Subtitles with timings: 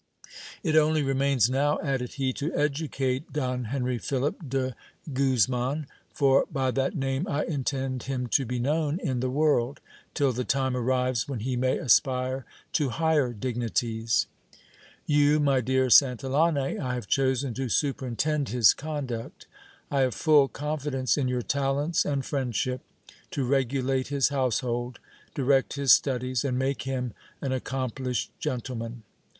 [0.63, 4.75] It only remains now, added he, to educate Don Henry Philip de
[5.13, 9.79] Guzman; for by that name I intend him to be known in the world,
[10.15, 14.25] till the time arrives when he may aspire to higher dignities.
[15.05, 19.45] You, my dear Santillane, I have chosen to superintend his conduct:
[19.91, 22.81] I have full confidence in your talents and friendship,
[23.29, 24.97] to regulate his household,
[25.35, 29.03] direct his studies, and make him an accomplished gentleman.